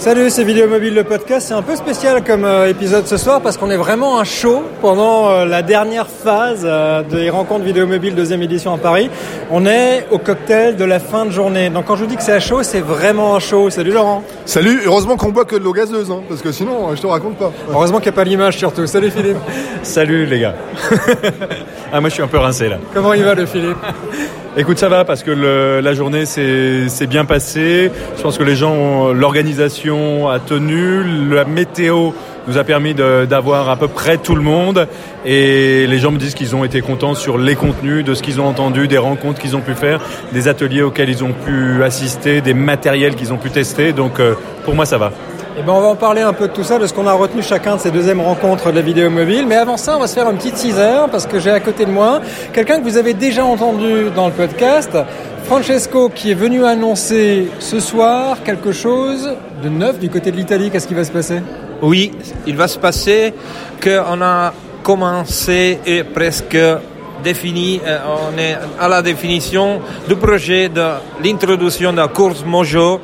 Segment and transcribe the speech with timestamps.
[0.00, 1.48] Salut, c'est Vidéo Mobile le podcast.
[1.48, 4.62] C'est un peu spécial comme euh, épisode ce soir parce qu'on est vraiment un show
[4.80, 9.10] pendant euh, la dernière phase euh, des rencontres Vidéo Mobile deuxième édition à Paris.
[9.50, 11.68] On est au cocktail de la fin de journée.
[11.68, 13.68] Donc quand je vous dis que c'est un show, c'est vraiment un show.
[13.68, 14.24] Salut Laurent.
[14.46, 17.36] Salut, heureusement qu'on boit que de l'eau gazeuse, hein, parce que sinon, je te raconte
[17.36, 17.52] pas.
[17.70, 18.86] Heureusement qu'il n'y a pas l'image surtout.
[18.86, 19.36] Salut Philippe.
[19.82, 20.54] Salut les gars.
[21.92, 22.78] ah moi je suis un peu rincé là.
[22.94, 23.76] Comment il va le Philippe?
[24.56, 27.88] Écoute, ça va parce que le, la journée s'est bien passée.
[28.16, 32.10] Je pense que les gens, l'organisation a tenu, la météo
[32.48, 34.88] nous a permis d'avoir à peu près tout le monde
[35.24, 38.40] et les gens me disent qu'ils ont été contents sur les contenus, de ce qu'ils
[38.40, 40.00] ont entendu, des rencontres qu'ils ont pu faire,
[40.32, 43.92] des ateliers auxquels ils ont pu assister, des matériels qu'ils ont pu tester.
[43.92, 45.12] Donc euh, pour moi, ça va.
[45.58, 47.12] Eh ben, on va en parler un peu de tout ça, de ce qu'on a
[47.12, 49.46] retenu chacun de ces deuxièmes rencontres de la vidéo mobile.
[49.48, 51.84] Mais avant ça, on va se faire un petit teaser parce que j'ai à côté
[51.84, 52.20] de moi
[52.52, 54.96] quelqu'un que vous avez déjà entendu dans le podcast,
[55.44, 59.28] Francesco, qui est venu annoncer ce soir quelque chose
[59.62, 60.70] de neuf du côté de l'Italie.
[60.70, 61.42] Qu'est-ce qui va se passer?
[61.82, 62.12] Oui,
[62.46, 63.34] il va se passer
[63.82, 64.52] qu'on a
[64.84, 66.56] commencé et presque
[67.24, 67.98] défini, euh,
[68.32, 70.86] on est à la définition du projet de
[71.22, 73.00] l'introduction de la course Mojo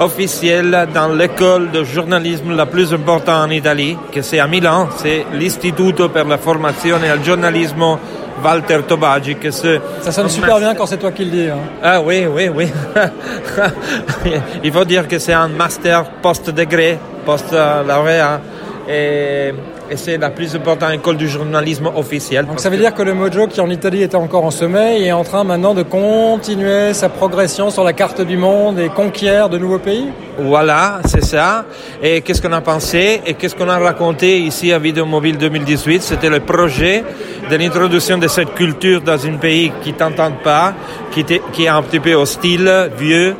[0.00, 5.26] officielle dans l'école de journalisme la plus importante en Italie, que c'est à Milan, c'est
[5.32, 7.98] l'Istituto per la formazione al giornalismo
[8.42, 9.36] Walter Tobagi.
[9.36, 11.48] Que Ça sonne super bien quand c'est toi qui le dis.
[11.48, 11.58] Hein.
[11.82, 12.68] Ah oui, oui, oui.
[14.64, 18.40] Il faut dire que c'est un master post-degré, post-lauréat.
[18.88, 19.52] Et
[19.90, 22.46] et c'est la plus importante école du journalisme officiel.
[22.46, 25.12] Donc ça veut dire que le Mojo, qui en Italie était encore en sommeil, est
[25.12, 29.58] en train maintenant de continuer sa progression sur la carte du monde et conquiert de
[29.58, 30.08] nouveaux pays?
[30.38, 31.64] Voilà, c'est ça.
[32.02, 36.02] Et qu'est-ce qu'on a pensé et qu'est-ce qu'on a raconté ici à Vidéo Mobile 2018
[36.02, 37.04] C'était le projet
[37.50, 40.74] de l'introduction de cette culture dans un pays qui t'entend pas,
[41.10, 43.34] qui, qui est un petit peu hostile, vieux,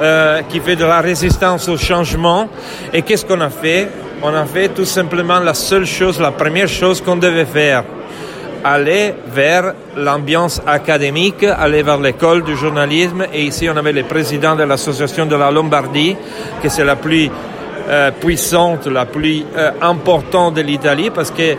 [0.00, 2.48] euh, qui fait de la résistance au changement.
[2.92, 3.88] Et qu'est-ce qu'on a fait?
[4.22, 7.84] On a fait tout simplement la seule chose, la première chose qu'on devait faire.
[8.62, 13.26] Aller vers l'ambiance académique, aller vers l'école du journalisme.
[13.32, 16.14] Et ici, on avait le président de l'association de la Lombardie,
[16.62, 17.30] que c'est la plus
[17.88, 21.56] euh, puissante, la plus euh, importante de l'Italie, parce que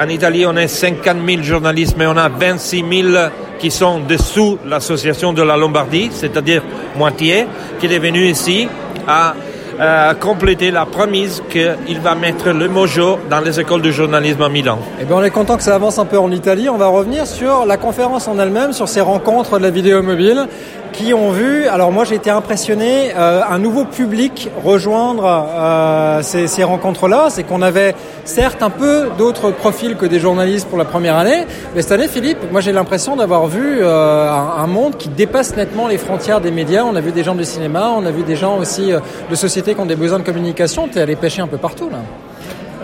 [0.00, 4.58] en Italie, on est 50 000 journalistes, mais on a 26 000 qui sont dessous
[4.66, 6.62] l'association de la Lombardie, c'est-à-dire
[6.96, 7.46] moitié,
[7.80, 8.68] qui est venu ici
[9.06, 9.34] à
[9.80, 14.48] euh, compléter la promise qu'il va mettre le Mojo dans les écoles de journalisme à
[14.48, 14.78] Milan.
[15.00, 16.68] Eh bien, on est content que ça avance un peu en Italie.
[16.68, 20.46] On va revenir sur la conférence en elle-même, sur ces rencontres de la vidéo mobile
[20.94, 26.64] qui ont vu, alors moi j'ai été impressionné, euh, un nouveau public rejoindre euh, ces,
[26.64, 27.26] rencontres-là.
[27.30, 27.94] C'est qu'on avait
[28.24, 32.08] certes un peu d'autres profils que des journalistes pour la première année, mais cette année,
[32.08, 36.40] Philippe, moi j'ai l'impression d'avoir vu euh, un, un, monde qui dépasse nettement les frontières
[36.40, 36.84] des médias.
[36.84, 39.74] On a vu des gens du cinéma, on a vu des gens aussi de sociétés
[39.74, 40.88] qui ont des besoins de communication.
[40.88, 41.98] Tu es allé pêcher un peu partout là.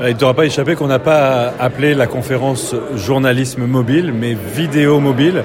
[0.02, 4.98] Il ne t'aura pas échappé qu'on n'a pas appelé la conférence journalisme mobile, mais vidéo
[4.98, 5.44] mobile.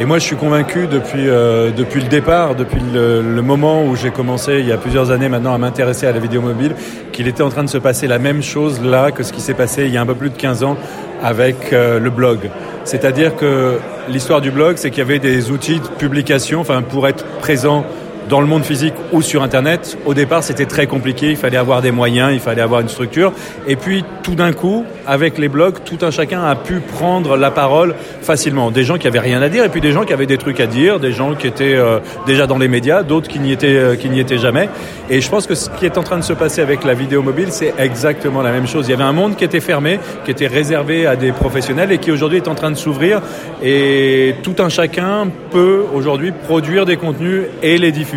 [0.00, 3.94] Et moi, je suis convaincu depuis, euh, depuis le départ, depuis le, le moment où
[3.94, 6.74] j'ai commencé, il y a plusieurs années maintenant, à m'intéresser à la vidéo mobile,
[7.12, 9.54] qu'il était en train de se passer la même chose là que ce qui s'est
[9.54, 10.76] passé il y a un peu plus de 15 ans
[11.22, 12.50] avec euh, le blog.
[12.82, 13.78] C'est-à-dire que
[14.08, 17.86] l'histoire du blog, c'est qu'il y avait des outils de publication, enfin, pour être présent
[18.28, 21.30] dans le monde physique ou sur Internet, au départ, c'était très compliqué.
[21.30, 23.32] Il fallait avoir des moyens, il fallait avoir une structure.
[23.66, 27.50] Et puis, tout d'un coup, avec les blogs, tout un chacun a pu prendre la
[27.50, 28.70] parole facilement.
[28.70, 30.60] Des gens qui avaient rien à dire, et puis des gens qui avaient des trucs
[30.60, 33.76] à dire, des gens qui étaient euh, déjà dans les médias, d'autres qui n'y étaient,
[33.76, 34.68] euh, qui n'y étaient jamais.
[35.10, 37.22] Et je pense que ce qui est en train de se passer avec la vidéo
[37.22, 38.86] mobile, c'est exactement la même chose.
[38.88, 41.98] Il y avait un monde qui était fermé, qui était réservé à des professionnels, et
[41.98, 43.20] qui aujourd'hui est en train de s'ouvrir.
[43.62, 48.13] Et tout un chacun peut aujourd'hui produire des contenus et les diffuser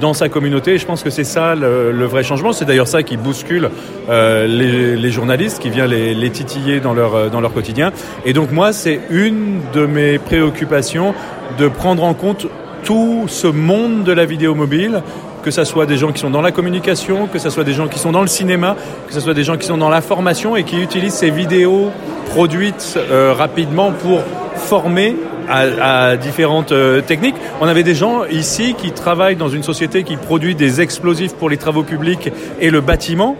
[0.00, 0.74] dans sa communauté.
[0.74, 2.52] Et je pense que c'est ça le, vrai changement.
[2.52, 3.70] C'est d'ailleurs ça qui bouscule
[4.08, 7.92] euh, les, journalistes, qui vient les, titiller dans leur, dans leur quotidien.
[8.24, 11.14] Et donc moi, c'est une de mes préoccupations
[11.58, 12.46] de prendre en compte
[12.84, 15.02] tout ce monde de la vidéo mobile,
[15.42, 17.88] que ce soit des gens qui sont dans la communication, que ce soit des gens
[17.88, 18.76] qui sont dans le cinéma,
[19.06, 21.90] que ce soit des gens qui sont dans la formation et qui utilisent ces vidéos
[22.30, 24.20] produites euh, rapidement pour
[24.56, 25.16] former
[25.48, 27.36] à, différentes euh, techniques.
[27.60, 31.48] On avait des gens ici qui travaillent dans une société qui produit des explosifs pour
[31.48, 32.30] les travaux publics
[32.60, 33.36] et le bâtiment.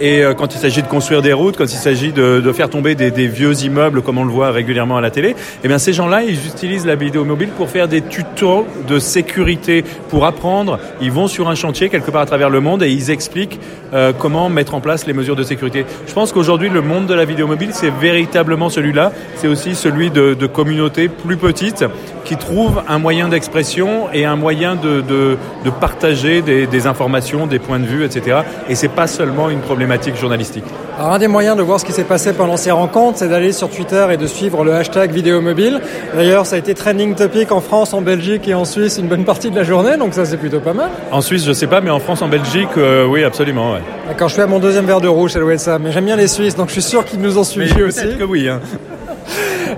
[0.00, 2.70] Et euh, quand il s'agit de construire des routes, quand il s'agit de, de, faire
[2.70, 5.34] tomber des, des, vieux immeubles, comme on le voit régulièrement à la télé,
[5.64, 9.84] eh bien ces gens-là, ils utilisent la vidéo mobile pour faire des tutos de sécurité,
[10.08, 10.78] pour apprendre.
[11.00, 13.58] Ils vont sur un chantier quelque part à travers le monde et ils expliquent
[13.92, 15.84] euh, comment mettre en place les mesures de sécurité.
[16.06, 19.12] Je pense qu'aujourd'hui, le monde de la vidéo mobile, c'est véritablement celui-là.
[19.36, 21.84] C'est aussi celui de, de communautés plus petites
[22.28, 27.46] qui trouvent un moyen d'expression et un moyen de, de, de partager des, des, informations,
[27.46, 28.40] des points de vue, etc.
[28.68, 30.64] Et c'est pas seulement une problématique journalistique.
[30.98, 33.52] Alors un des moyens de voir ce qui s'est passé pendant ces rencontres, c'est d'aller
[33.52, 35.80] sur Twitter et de suivre le hashtag vidéo mobile.
[36.14, 39.24] D'ailleurs, ça a été trending topic en France, en Belgique et en Suisse une bonne
[39.24, 40.90] partie de la journée, donc ça c'est plutôt pas mal.
[41.10, 43.72] En Suisse, je sais pas, mais en France, en Belgique, euh, oui, absolument.
[43.72, 43.80] Ouais.
[44.06, 45.78] D'accord, je suis à mon deuxième verre de rouge, ça doit être ça.
[45.78, 48.18] Mais j'aime bien les Suisses, donc je suis sûr qu'ils nous ont suivis aussi.
[48.18, 48.50] que oui.
[48.50, 48.60] Hein.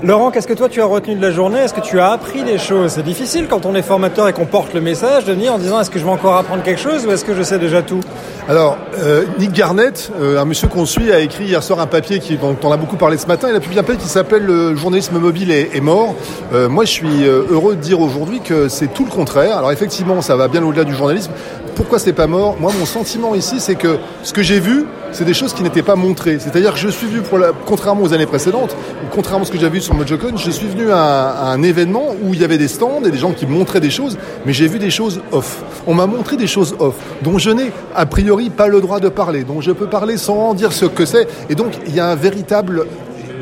[0.03, 1.59] Laurent, qu'est-ce que toi tu as retenu de la journée?
[1.59, 2.93] Est-ce que tu as appris des choses?
[2.93, 5.81] C'est difficile quand on est formateur et qu'on porte le message de venir en disant
[5.81, 8.01] est-ce que je vais encore apprendre quelque chose ou est-ce que je sais déjà tout?
[8.49, 12.19] Alors, euh, Nick Garnett, euh, un monsieur qu'on suit, a écrit hier soir un papier
[12.19, 13.49] qui, dont on a beaucoup parlé ce matin.
[13.51, 16.15] Il a publié un papier qui s'appelle Le journalisme mobile est, mort.
[16.53, 19.59] Euh, moi, je suis heureux de dire aujourd'hui que c'est tout le contraire.
[19.59, 21.33] Alors effectivement, ça va bien au-delà du journalisme.
[21.75, 25.25] Pourquoi c'est pas mort Moi, mon sentiment ici, c'est que ce que j'ai vu, c'est
[25.25, 26.38] des choses qui n'étaient pas montrées.
[26.38, 27.22] C'est-à-dire que je suis venu,
[27.67, 28.76] contrairement aux années précédentes,
[29.12, 32.14] contrairement à ce que j'avais vu sur MojoCon, je suis venu à, à, un événement
[32.22, 34.69] où il y avait des stands et des gens qui montraient des choses, mais j'ai
[34.69, 35.62] vu des choses off.
[35.87, 39.08] On m'a montré des choses off, dont je n'ai a priori pas le droit de
[39.08, 41.26] parler, dont je peux parler sans dire ce que c'est.
[41.49, 42.87] Et donc, il y a un véritable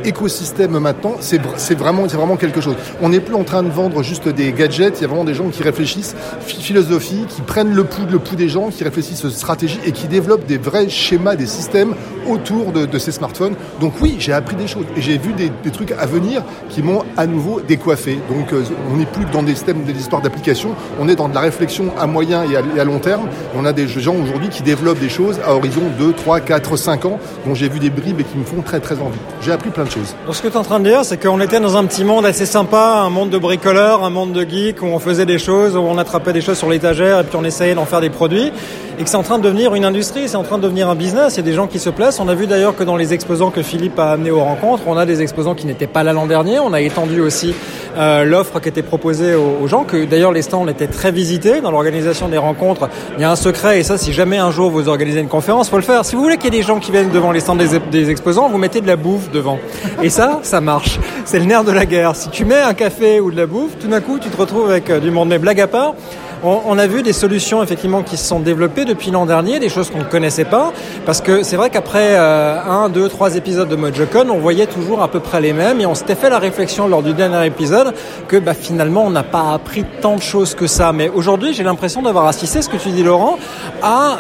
[0.05, 2.77] écosystème maintenant, c'est vraiment, vraiment quelque chose.
[3.01, 5.35] On n'est plus en train de vendre juste des gadgets, il y a vraiment des
[5.35, 9.81] gens qui réfléchissent philosophie, qui prennent le pouls, le pouls des gens, qui réfléchissent stratégie
[9.87, 11.95] et qui développent des vrais schémas, des systèmes
[12.29, 13.55] autour de, ces smartphones.
[13.81, 17.05] Donc oui, j'ai appris des choses et j'ai vu des, trucs à venir qui m'ont
[17.17, 18.19] à nouveau décoiffé.
[18.29, 21.35] Donc euh, on n'est plus dans des systèmes, des histoires d'application, on est dans de
[21.35, 23.29] la réflexion à moyen et à, et à long terme.
[23.55, 27.05] On a des gens aujourd'hui qui développent des choses à horizon 2, 3, 4, 5
[27.05, 29.19] ans, dont j'ai vu des bribes et qui me font très très envie.
[29.41, 29.88] J'ai appris plein de
[30.27, 32.05] Donc ce que tu es en train de dire, c'est qu'on était dans un petit
[32.05, 35.39] monde assez sympa, un monde de bricoleurs, un monde de geeks, où on faisait des
[35.39, 38.11] choses, où on attrapait des choses sur l'étagère et puis on essayait d'en faire des
[38.11, 38.53] produits,
[38.99, 40.97] et que c'est en train de devenir une industrie, c'est en train de devenir un
[40.97, 42.19] business, il y a des gens qui se placent.
[42.19, 44.97] On a vu d'ailleurs que dans les exposants que Philippe a amenés aux rencontres, on
[44.97, 47.55] a des exposants qui n'étaient pas là l'an dernier, on a étendu aussi
[47.97, 51.71] euh, l'offre qui était proposée aux, gens, que d'ailleurs les stands étaient très visités dans
[51.71, 52.89] l'organisation des rencontres.
[53.17, 55.69] Il y a un secret, et ça si jamais un jour vous organisez une conférence,
[55.69, 56.05] faut le faire.
[56.05, 58.11] Si vous voulez qu'il y ait des gens qui viennent devant les stands des, des
[58.11, 59.59] exposants, vous mettez de la bouffe devant.
[60.03, 60.99] Et ça, ça marche.
[61.25, 62.17] C'est le nerf de la guerre.
[62.17, 64.71] Si tu mets un café ou de la bouffe, tout d'un coup, tu te retrouves
[64.71, 65.29] avec du monde.
[65.29, 65.95] Mais blague à part,
[66.43, 69.69] on, on, a vu des solutions effectivement qui se sont développées depuis l'an dernier, des
[69.69, 70.73] choses qu'on ne connaissait pas,
[71.07, 75.03] parce que c'est vrai qu'après euh, un, deux, trois épisodes de MojoCon, on voyait toujours
[75.03, 77.95] à peu près les mêmes, et on s'était fait la réflexion lors du dernier épisode
[78.27, 80.93] que bah, finalement on n'a pas appris tant de choses que ça.
[80.93, 83.39] Mais aujourd'hui, j'ai l'impression d'avoir assisté, ce que tu dis Laurent,
[83.83, 84.19] à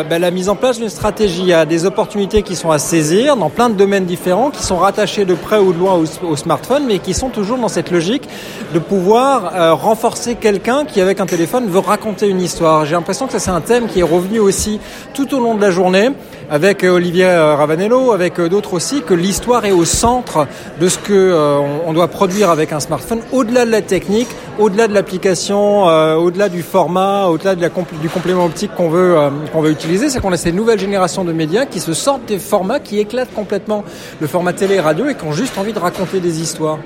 [0.00, 3.36] euh, bah, la mise en place d'une stratégie, à des opportunités qui sont à saisir
[3.36, 6.36] dans plein de domaines différents, qui sont rattachés de près ou de loin au, au
[6.36, 8.28] smartphone, mais qui sont toujours dans cette logique
[8.72, 12.84] de pouvoir euh, renforcer quelqu'un qui avec un téléphone veut raconter une histoire.
[12.84, 14.80] J'ai l'impression que ça c'est un thème qui est revenu aussi
[15.14, 16.10] tout au long de la journée
[16.50, 20.48] avec Olivier Ravanello, avec d'autres aussi, que l'histoire est au centre
[20.80, 24.28] de ce que euh, on doit produire avec un smartphone, au-delà de la technique,
[24.58, 27.68] au-delà de l'application, euh, au-delà du format, au-delà du
[28.12, 31.32] complément optique qu'on veut euh, qu'on veut utiliser, c'est qu'on a ces nouvelles générations de
[31.32, 33.84] médias qui se sortent des formats qui éclatent complètement
[34.20, 36.78] le format télé et radio et qui ont juste envie de raconter des histoires.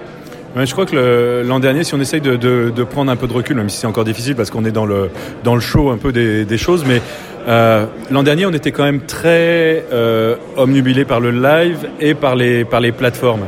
[0.56, 3.68] Je crois que l'an dernier, si on essaye de, prendre un peu de recul, même
[3.68, 5.10] si c'est encore difficile parce qu'on est dans le,
[5.42, 7.02] dans le show un peu des, des choses, mais
[7.48, 12.36] euh, l'an dernier, on était quand même très euh, omnubilé par le live et par
[12.36, 13.46] les, par les plateformes.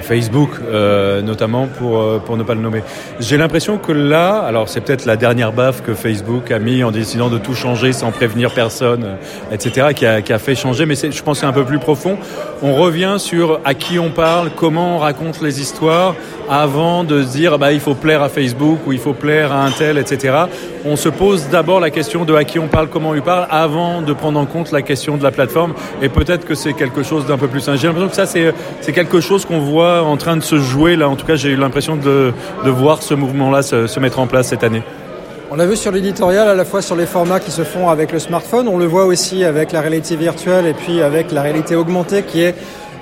[0.00, 2.82] Facebook euh, notamment pour euh, pour ne pas le nommer.
[3.20, 6.90] J'ai l'impression que là, alors c'est peut-être la dernière baffe que Facebook a mis en
[6.90, 9.16] décidant de tout changer sans prévenir personne,
[9.52, 10.86] etc., qui a, qui a fait changer.
[10.86, 12.18] Mais je pense c'est un peu plus profond.
[12.62, 16.14] On revient sur à qui on parle, comment on raconte les histoires,
[16.48, 19.64] avant de se dire bah il faut plaire à Facebook ou il faut plaire à
[19.64, 20.34] un tel, etc.
[20.84, 23.46] On se pose d'abord la question de à qui on parle, comment on lui parle,
[23.50, 25.74] avant de prendre en compte la question de la plateforme.
[26.02, 27.64] Et peut-être que c'est quelque chose d'un peu plus.
[27.76, 31.08] J'ai l'impression que ça c'est quelque chose qu'on voit en train de se jouer là.
[31.08, 32.32] En tout cas, j'ai eu l'impression de,
[32.64, 34.82] de, voir ce mouvement-là se, se, mettre en place cette année.
[35.50, 38.12] On l'a vu sur l'éditorial, à la fois sur les formats qui se font avec
[38.12, 41.76] le smartphone, on le voit aussi avec la réalité virtuelle et puis avec la réalité
[41.76, 42.54] augmentée qui est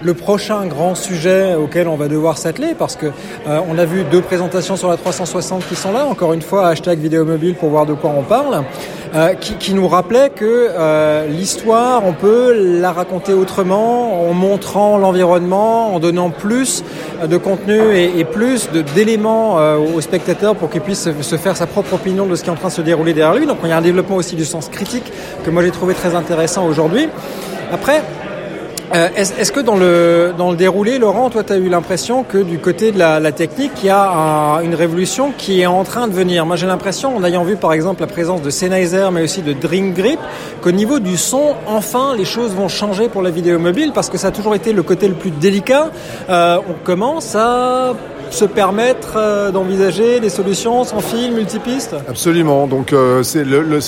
[0.02, 4.04] le prochain grand sujet auquel on va devoir s'atteler parce que euh, on a vu
[4.04, 7.70] deux présentations sur la 360 qui sont là, encore une fois hashtag vidéo mobile pour
[7.70, 8.64] voir de quoi on parle,
[9.14, 14.96] euh, qui, qui, nous rappelait que euh, l'histoire on peut la raconter autrement en montrant
[14.96, 16.82] l'environnement, en donnant plus
[17.22, 21.92] de contenu et, plus d'éléments euh, aux spectateurs pour qu'il puisse se faire sa propre
[21.92, 23.44] opinion de ce qui est en train de se dérouler derrière lui.
[23.44, 25.12] Donc il y a un développement aussi du sens critique
[25.44, 27.06] que moi j'ai trouvé très intéressant aujourd'hui.
[27.70, 28.02] Après,
[28.94, 32.22] euh, Est-ce est que dans le, dans le déroulé, Laurent, toi, tu as eu l'impression
[32.24, 35.66] que du côté de la, la technique, il y a un, une révolution qui est
[35.66, 36.46] en train de venir?
[36.46, 39.52] Moi, j'ai l'impression, en ayant vu par exemple la présence de Sennheiser, mais aussi de
[39.52, 40.20] Dream Grip,
[40.60, 44.18] qu'au niveau du son, enfin, les choses vont changer pour la vidéo mobile, parce que
[44.18, 45.90] ça a toujours été le côté le plus délicat.
[46.28, 47.94] Euh, on commence à
[48.32, 52.66] se permettre euh, d'envisager des solutions sans fil, multipiste Absolument.
[52.66, 53.78] Donc euh, c'est le,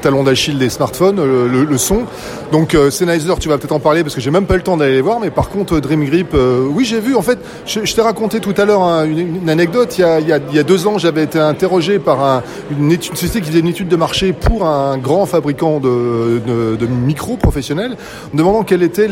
[0.00, 2.04] talon d'Achille des smartphones, le, le, son.
[2.52, 4.76] Donc euh, Sennheiser, tu vas peut-être en parler parce que j'ai même pas le temps
[4.76, 7.14] d'aller les voir, mais par contre Dream Grip, euh, oui j'ai vu.
[7.14, 9.96] En fait, je, t'ai raconté tout à l'heure hein, une, anecdote.
[9.98, 13.48] Il y, a, deux ans, j'avais été interrogé par un, une, étude, une, société qui
[13.48, 17.96] faisait une étude de marché pour un grand fabricant de, de, de micros professionnels,
[18.32, 19.08] me demandant quel était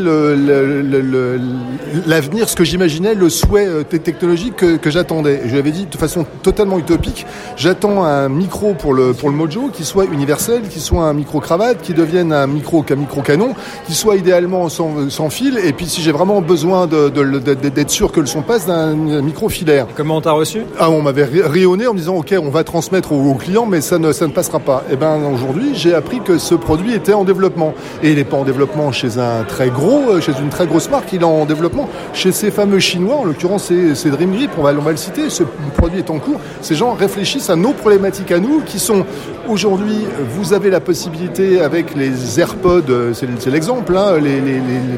[2.07, 5.41] l'avenir, ce que j'imaginais, le souhait technologique que, que j'attendais.
[5.45, 9.35] Je lui avais dit de façon totalement utopique, j'attends un micro pour le, pour le
[9.35, 13.21] Mojo qui soit universel, qui soit un micro cravate, qui devienne un micro, un micro
[13.21, 13.53] canon,
[13.85, 17.53] qui soit idéalement sans, sans fil, et puis si j'ai vraiment besoin d'être de, de,
[17.53, 19.87] d'être sûr que le son passe d'un micro filaire.
[19.95, 20.63] Comment on t'a reçu?
[20.79, 23.81] Ah, on m'avait rayonné en me disant ok, on va transmettre au, au client, mais
[23.81, 24.83] ça ne, ça ne passera pas.
[24.89, 28.23] Et eh ben aujourd'hui, j'ai appris que ce produit était en développement, et il n'est
[28.23, 31.45] pas en développement chez un très gros, chez une très grosse marque, il est en
[31.45, 34.97] développement chez ces fameux chinois, en l'occurrence c'est Dream Grip, on va, on va le
[34.97, 35.43] citer, ce
[35.77, 36.39] produit est en cours.
[36.61, 39.05] Ces gens réfléchissent à nos problématiques à nous, qui sont
[39.47, 44.39] aujourd'hui, vous avez la possibilité avec les AirPods, c'est l'exemple, hein, les,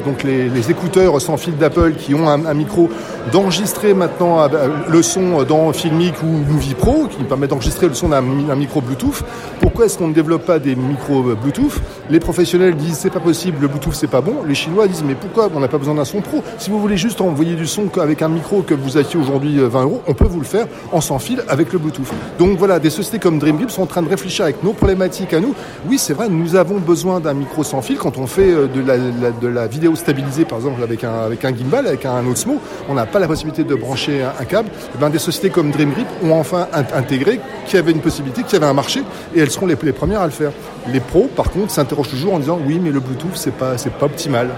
[0.04, 2.88] donc les, écouteurs sans fil d'Apple qui ont un, un micro,
[3.32, 4.48] d'enregistrer maintenant
[4.88, 9.24] le son dans Filmic ou Movie Pro, qui permet d'enregistrer le son d'un micro Bluetooth.
[9.60, 11.80] Pourquoi est-ce qu'on ne développe pas des micros Bluetooth?
[12.10, 14.36] Les professionnels disent c'est pas possible, le Bluetooth c'est pas bon.
[14.46, 15.48] Les Chinois disent mais pourquoi?
[15.54, 18.22] On n'a pas besoin d'un son pro Si vous voulez juste envoyer du son avec
[18.22, 21.18] un micro que vous achetez aujourd'hui 20 euros, on peut vous le faire en sans
[21.18, 22.06] fil avec le Bluetooth.
[22.38, 25.40] Donc voilà, des sociétés comme DreamGrip sont en train de réfléchir avec nos problématiques à
[25.40, 25.54] nous.
[25.88, 28.96] Oui, c'est vrai, nous avons besoin d'un micro sans fil quand on fait de la,
[28.96, 33.06] la, de la vidéo stabilisée, par exemple avec un, gimbal, avec un Osmo, on n'a
[33.06, 34.68] pas la possibilité de brancher un, câble.
[34.94, 38.54] Et ben, des sociétés comme DreamGrip ont enfin intégré qu'il y avait une possibilité, qu'il
[38.54, 39.02] y avait un marché,
[39.34, 40.52] et elles seront les, premières à le faire.
[40.92, 44.06] Les pros, par contre, s'interrogent toujours en disant oui, mais le Bluetooth, pas, c'est pas
[44.06, 44.48] optimal.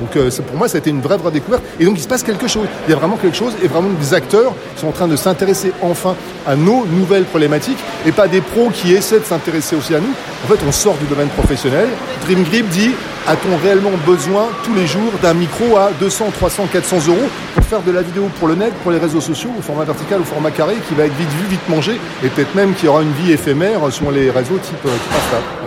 [0.00, 1.62] Donc euh, pour moi, ça a été une vraie, vraie découverte.
[1.80, 2.66] Et donc il se passe quelque chose.
[2.86, 5.72] Il y a vraiment quelque chose et vraiment des acteurs sont en train de s'intéresser
[5.82, 6.14] enfin
[6.46, 10.12] à nos nouvelles problématiques et pas des pros qui essaient de s'intéresser aussi à nous.
[10.44, 11.88] En fait, on sort du domaine professionnel.
[12.26, 12.90] Dream Grip dit
[13.28, 17.82] a-t-on réellement besoin tous les jours d'un micro à 200, 300, 400 euros pour faire
[17.82, 20.52] de la vidéo pour le net, pour les réseaux sociaux, au format vertical, au format
[20.52, 23.32] carré, qui va être vite vu, vite mangé, et peut-être même qui aura une vie
[23.32, 25.65] éphémère sur les réseaux type, type Insta.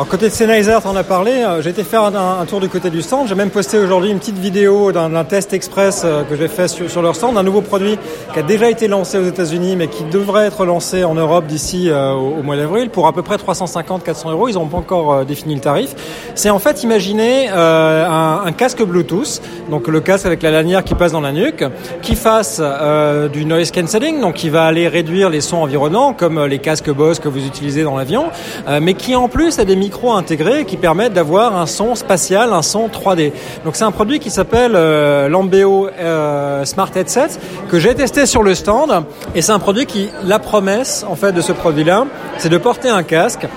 [0.00, 3.02] Alors côté de Sennheiser, en as parlé, j'ai été faire un, tour du côté du
[3.02, 7.02] stand, j'ai même posté aujourd'hui une petite vidéo d'un test express que j'ai fait sur,
[7.02, 7.98] leur stand, un nouveau produit
[8.32, 11.90] qui a déjà été lancé aux États-Unis mais qui devrait être lancé en Europe d'ici
[11.90, 15.24] euh, au, mois d'avril pour à peu près 350-400 euros, ils n'ont pas encore euh,
[15.24, 15.94] défini le tarif.
[16.34, 20.94] C'est en fait imaginer euh, un, casque Bluetooth, donc le casque avec la lanière qui
[20.94, 21.62] passe dans la nuque,
[22.00, 26.42] qui fasse euh, du noise cancelling, donc qui va aller réduire les sons environnants comme
[26.46, 28.30] les casques Bose que vous utilisez dans l'avion,
[28.68, 32.52] euh, mais qui en plus a des micros intégrés qui permettent d'avoir un son spatial,
[32.52, 33.32] un son 3D.
[33.64, 38.44] Donc c'est un produit qui s'appelle euh, Lambeo euh, Smart Headset que j'ai testé sur
[38.44, 39.02] le stand
[39.34, 42.06] et c'est un produit qui la promesse en fait de ce produit-là,
[42.38, 43.48] c'est de porter un casque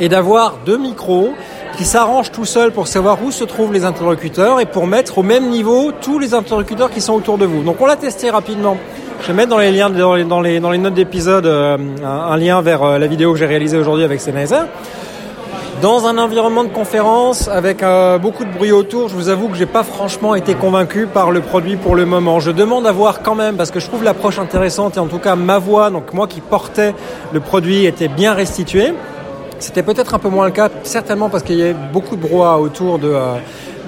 [0.00, 1.34] et d'avoir deux micros
[1.76, 5.22] qui s'arrangent tout seuls pour savoir où se trouvent les interlocuteurs et pour mettre au
[5.22, 7.62] même niveau tous les interlocuteurs qui sont autour de vous.
[7.62, 8.76] Donc on l'a testé rapidement.
[9.22, 11.76] Je vais mettre dans les liens, dans les, dans les, dans les notes d'épisode, euh,
[12.02, 14.64] un, un, lien vers euh, la vidéo que j'ai réalisée aujourd'hui avec Sennheiser.
[15.82, 19.56] Dans un environnement de conférence avec euh, beaucoup de bruit autour, je vous avoue que
[19.56, 22.38] j'ai pas franchement été convaincu par le produit pour le moment.
[22.38, 25.18] Je demande à voir quand même parce que je trouve l'approche intéressante et en tout
[25.18, 26.94] cas ma voix, donc moi qui portais
[27.32, 28.92] le produit, était bien restituée.
[29.58, 32.58] C'était peut-être un peu moins le cas, certainement parce qu'il y avait beaucoup de brouhaha
[32.58, 33.36] autour de, euh,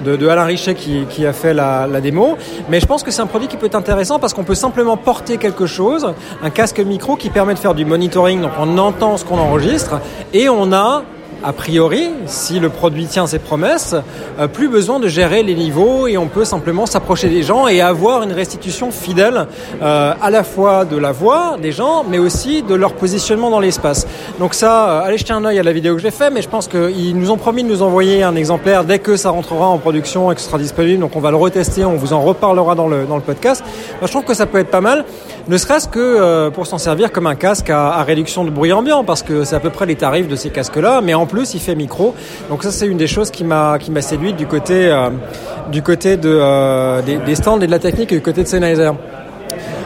[0.03, 2.37] de, de, Alain Richet qui, qui a fait la, la, démo.
[2.69, 4.97] Mais je pense que c'est un produit qui peut être intéressant parce qu'on peut simplement
[4.97, 9.17] porter quelque chose, un casque micro qui permet de faire du monitoring, donc on entend
[9.17, 9.99] ce qu'on enregistre
[10.33, 11.03] et on a
[11.43, 13.95] a priori, si le produit tient ses promesses,
[14.39, 17.81] euh, plus besoin de gérer les niveaux et on peut simplement s'approcher des gens et
[17.81, 19.47] avoir une restitution fidèle
[19.81, 23.59] euh, à la fois de la voix des gens, mais aussi de leur positionnement dans
[23.59, 24.07] l'espace.
[24.39, 26.49] Donc ça, euh, allez jeter un œil à la vidéo que j'ai fait, mais je
[26.49, 29.77] pense qu'ils nous ont promis de nous envoyer un exemplaire dès que ça rentrera en
[29.77, 31.01] production et que ce sera disponible.
[31.01, 33.63] Donc on va le retester, on vous en reparlera dans le, dans le podcast.
[33.99, 35.03] Moi, je trouve que ça peut être pas mal,
[35.49, 39.03] ne serait-ce que pour s'en servir comme un casque à, à réduction de bruit ambiant,
[39.03, 41.59] parce que c'est à peu près les tarifs de ces casques-là, mais en plus il
[41.59, 42.13] fait micro.
[42.49, 45.09] Donc ça c'est une des choses qui m'a qui m'a séduite du côté euh,
[45.71, 48.91] du côté de euh, des, stands et de la technique et du côté de Sennheiser.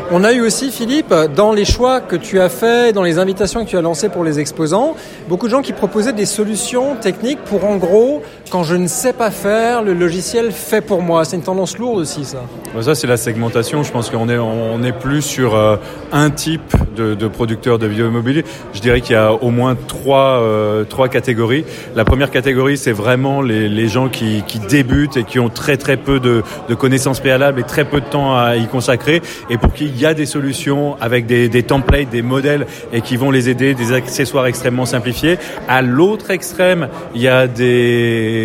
[0.10, 3.66] On a eu aussi, Philippe, dans les choix que tu as fait, dans les invitations
[3.66, 4.96] que tu as lancées pour les exposants,
[5.27, 9.13] beaucoup de gens qui proposaient des solutions techniques pour, en gros, quand je ne sais
[9.13, 11.25] pas faire, le logiciel fait pour moi.
[11.25, 12.44] C'est une tendance lourde aussi, ça.
[12.82, 13.84] Ça, c'est la segmentation.
[13.84, 15.77] Je pense qu'on est, on est plus sur euh,
[16.12, 18.44] un type de, de producteur de vidéos immobilier.
[18.74, 21.66] Je dirais qu'il y a au moins trois, euh, trois catégories.
[21.96, 25.77] La première catégorie, c'est vraiment les, les gens qui, qui, débutent et qui ont très
[25.77, 29.58] très peu de, de connaissances préalables et très peu de temps à y consacrer et
[29.58, 33.18] pour qui il y a des solutions avec des, des templates, des modèles et qui
[33.18, 35.38] vont les aider, des accessoires extrêmement simplifiés.
[35.68, 38.37] À l'autre extrême, il y a des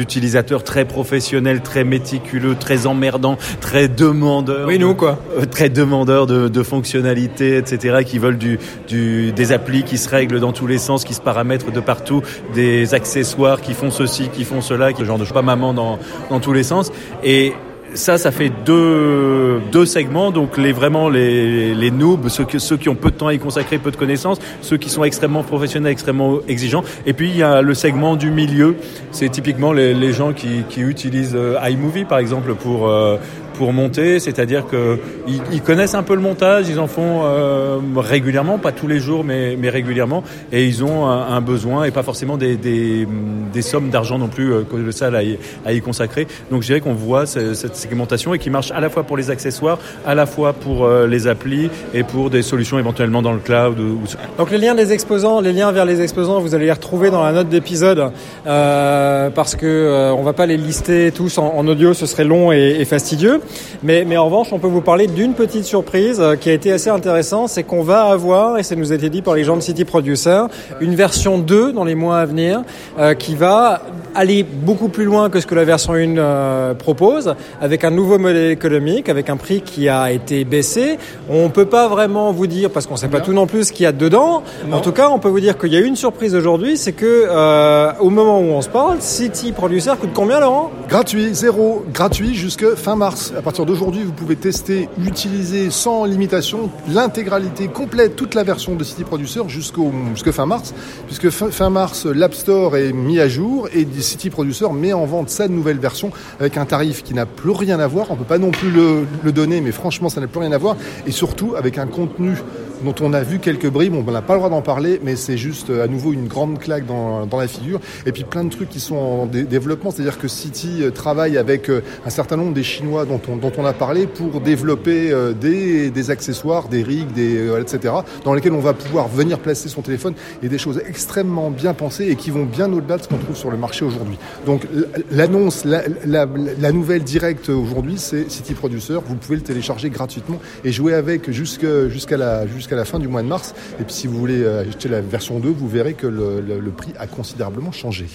[0.00, 4.66] utilisateurs très professionnels, très méticuleux, très emmerdants, très demandeurs.
[4.66, 5.18] Oui, nous quoi.
[5.38, 10.08] Euh, très demandeurs de, de fonctionnalités, etc., qui veulent du, du, des applis qui se
[10.08, 12.22] règlent dans tous les sens, qui se paramètrent de partout,
[12.54, 15.98] des accessoires qui font ceci, qui font cela, qui genre de pas maman dans,
[16.30, 16.92] dans tous les sens.
[17.22, 17.52] Et
[17.94, 20.30] ça, ça fait deux, deux segments.
[20.30, 23.38] Donc les vraiment les, les noobs, ceux, ceux qui ont peu de temps à y
[23.38, 26.84] consacrer, peu de connaissances, ceux qui sont extrêmement professionnels, extrêmement exigeants.
[27.06, 28.76] Et puis il y a le segment du milieu.
[29.10, 33.16] C'est typiquement les, les gens qui, qui utilisent euh, iMovie par exemple pour euh,
[33.56, 37.78] pour monter, c'est-à-dire que ils, ils, connaissent un peu le montage, ils en font euh,
[37.96, 40.22] régulièrement, pas tous les jours, mais, mais régulièrement,
[40.52, 43.06] et ils ont un, un besoin et pas forcément des, des,
[43.52, 46.26] des sommes d'argent non plus euh, colossales à y, à y consacrer.
[46.50, 49.16] Donc je dirais qu'on voit cette, cette segmentation et qui marche à la fois pour
[49.16, 53.32] les accessoires, à la fois pour euh, les applis et pour des solutions éventuellement dans
[53.32, 53.78] le cloud.
[53.78, 54.00] Ou...
[54.38, 57.24] Donc les liens des exposants, les liens vers les exposants, vous allez les retrouver dans
[57.24, 58.12] la note d'épisode
[58.46, 62.24] euh, parce que euh, on va pas les lister tous en, en audio, ce serait
[62.24, 63.40] long et, et fastidieux.
[63.82, 66.72] Mais, mais, en revanche, on peut vous parler d'une petite surprise euh, qui a été
[66.72, 69.56] assez intéressante, c'est qu'on va avoir, et ça nous a été dit par les gens
[69.56, 70.42] de City Producer,
[70.80, 72.62] une version 2 dans les mois à venir
[72.98, 73.82] euh, qui va
[74.16, 78.18] aller beaucoup plus loin que ce que la version 1 euh, propose, avec un nouveau
[78.18, 80.98] modèle économique, avec un prix qui a été baissé.
[81.28, 83.84] On peut pas vraiment vous dire, parce qu'on sait pas tout non plus ce qu'il
[83.84, 84.42] y a dedans.
[84.68, 84.78] Non.
[84.78, 87.26] En tout cas, on peut vous dire qu'il y a une surprise aujourd'hui, c'est que
[87.28, 90.70] euh, au moment où on se parle, City Producer coûte combien, Laurent?
[90.88, 93.32] Gratuit, zéro, gratuit jusque fin mars.
[93.36, 98.82] À partir d'aujourd'hui, vous pouvez tester, utiliser sans limitation l'intégralité complète, toute la version de
[98.82, 99.92] City Producer jusqu'au
[100.32, 100.72] fin mars,
[101.06, 105.28] puisque fin, mars, l'App Store est mis à jour et City Producer met en vente
[105.28, 108.10] sa nouvelle version avec un tarif qui n'a plus rien à voir.
[108.10, 110.58] On peut pas non plus le, le donner, mais franchement, ça n'a plus rien à
[110.58, 110.76] voir.
[111.06, 112.36] Et surtout avec un contenu
[112.82, 115.36] dont on a vu quelques bribes, on n'a pas le droit d'en parler, mais c'est
[115.36, 117.80] juste à nouveau une grande claque dans, dans, la figure.
[118.06, 121.70] Et puis plein de trucs qui sont en dé développement, c'est-à-dire que City travaille avec
[121.70, 126.10] un certain nombre des Chinois dont on, dont on a parlé pour développer des, des
[126.10, 130.48] accessoires, des rigs, des, etc., dans lesquels on va pouvoir venir placer son téléphone et
[130.48, 133.50] des choses extrêmement bien pensées et qui vont bien au-delà de ce qu'on trouve sur
[133.50, 134.18] le marché aujourd'hui.
[134.44, 134.66] Donc
[135.10, 136.26] l'annonce, la, la,
[136.58, 138.98] la, nouvelle directe aujourd'hui, c'est City Producer.
[139.06, 143.22] Vous pouvez le télécharger gratuitement et jouer avec jusqu'à la jusqu'à la fin du mois
[143.22, 143.54] de mars.
[143.80, 146.70] Et puis si vous voulez acheter la version 2, vous verrez que le, le, le
[146.70, 148.06] prix a considérablement changé.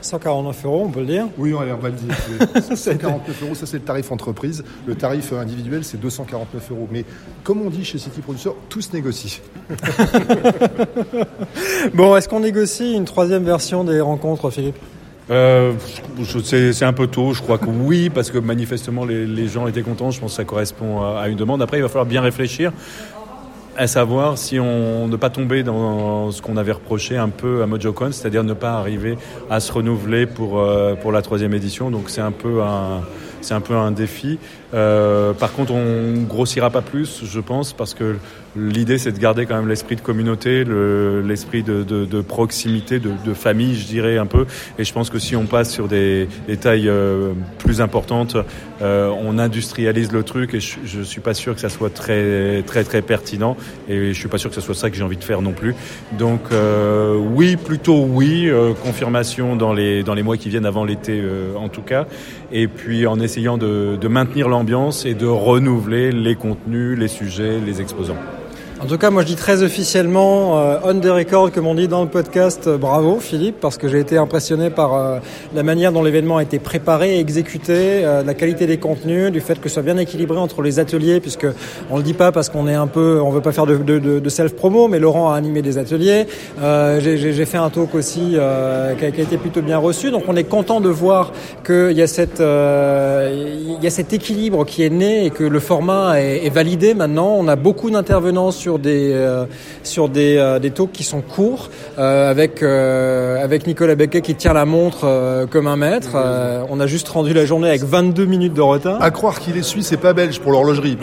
[0.00, 2.14] 149 euros, on peut le dire Oui, on va le dire.
[2.76, 4.64] 149 euros, ça c'est le tarif entreprise.
[4.86, 6.88] Le tarif individuel, c'est 249 euros.
[6.90, 7.04] Mais
[7.42, 9.40] comme on dit chez City Producer, tout se négocie.
[11.94, 14.76] bon, est-ce qu'on négocie une troisième version des rencontres, Philippe?
[15.28, 15.72] Euh,
[16.44, 19.82] c'est un peu tôt, je crois que oui, parce que manifestement les, les, gens étaient
[19.82, 21.60] contents, je pense que ça correspond à, à une demande.
[21.62, 22.72] Après, il va falloir bien réfléchir
[23.76, 27.66] à savoir si on ne pas tomber dans ce qu'on avait reproché un peu à
[27.66, 29.18] MojoCon, c'est-à-dire ne pas arriver
[29.50, 31.90] à se renouveler pour, euh, pour la troisième édition.
[31.90, 33.02] Donc c'est un peu un
[33.42, 34.38] c'est un peu un défi.
[34.74, 38.16] Euh, par contre, on grossira pas plus, je pense, parce que
[38.56, 42.98] l'idée c'est de garder quand même l'esprit de communauté, l'esprit le, de, de, de, proximité,
[42.98, 44.46] de, de, famille, je dirais un peu.
[44.78, 48.36] Et je pense que si on passe sur des, des tailles euh, plus importantes,
[48.82, 52.62] euh, on industrialise le truc et je, je suis pas sûr que ça soit très
[52.62, 53.56] très très pertinent.
[53.88, 55.52] Et je suis pas sûr que ce soit ça que j'ai envie de faire non
[55.52, 55.74] plus.
[56.18, 60.84] Donc euh, oui, plutôt oui, euh, confirmation dans les dans les mois qui viennent avant
[60.84, 61.22] l'été
[61.56, 62.06] en tout cas.
[62.52, 67.58] Et puis en essayant de, de maintenir l'ambiance et de renouveler les contenus, les sujets,
[67.64, 68.16] les exposants.
[68.78, 71.88] En tout cas, moi je dis très officiellement, euh, on the record, comme on dit
[71.88, 75.18] dans le podcast, euh, bravo Philippe, parce que j'ai été impressionné par euh,
[75.54, 79.40] la manière dont l'événement a été préparé et exécuté, euh, la qualité des contenus, du
[79.40, 81.46] fait que ce soit bien équilibré entre les ateliers, puisque
[81.90, 83.98] on le dit pas parce qu'on est un peu, on veut pas faire de, de,
[83.98, 86.26] de self-promo, mais Laurent a animé des ateliers.
[86.60, 90.24] Euh, j'ai fait un talk aussi qui a, qui, a, été plutôt bien reçu, donc
[90.28, 91.32] on est content de voir
[91.64, 96.20] qu'il y a cette, y a cet équilibre qui est né et que le format
[96.20, 97.34] est, validé maintenant.
[97.38, 99.46] On a beaucoup d'intervenants des euh,
[99.82, 104.52] sur des, euh, des talks qui sont courts euh, avec avec Nicolas Becquet qui tient
[104.52, 106.16] la montre comme un maître.
[106.68, 109.02] on a juste rendu la journée avec 22 minutes de retard.
[109.02, 110.98] À croire qu'il est suisse et pas belge pour l'horlogerie.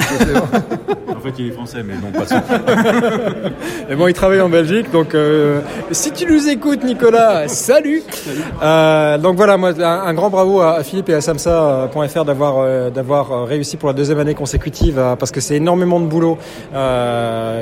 [1.23, 2.43] en fait, il est français, mais non pas ça.
[3.89, 8.04] et bon, il travaille en Belgique, donc euh, si tu nous écoutes, Nicolas, salut.
[8.10, 8.41] salut.
[8.62, 12.89] Euh, donc voilà, moi, un, un, grand bravo à Philippe et à Samsa.fr d'avoir euh,
[12.89, 16.38] d'avoir réussi pour la deuxième année consécutive, parce que c'est énormément de boulot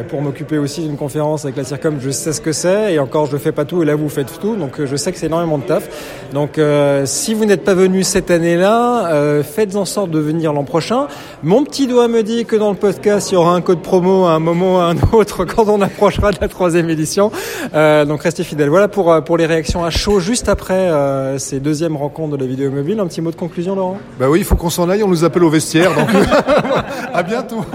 [0.08, 3.26] pour m'occuper aussi d'une conférence avec la CIRCOM, je sais ce que c'est et encore
[3.26, 5.58] je fais pas tout et là vous faites tout, donc je sais que c'est énormément
[5.58, 5.90] de taf.
[6.34, 6.60] Donc
[7.06, 11.08] si vous n'êtes pas venu cette année-là, faites en sorte de venir l'an prochain.
[11.44, 14.26] Mon petit doigt me dit que dans le podcast il y aura un code promo
[14.26, 17.32] à un moment ou à un autre quand on approchera de la troisième édition.
[17.74, 18.70] donc restez fidèles.
[18.70, 20.90] Voilà pour pour les réactions à chaud juste après
[21.38, 23.00] ces deuxièmes rencontres de la vidéo mobile.
[23.00, 23.98] Un petit mot de conclusion, Laurent?
[24.20, 25.04] Bah oui, il faut qu'on s'en aille.
[25.04, 25.94] On nous appelle au vestiaire.
[25.96, 26.10] Donc
[27.14, 27.66] à bientôt.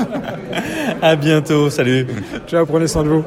[1.03, 1.71] À bientôt.
[1.71, 2.07] Salut.
[2.47, 2.67] Ciao.
[2.67, 3.25] Prenez soin de vous.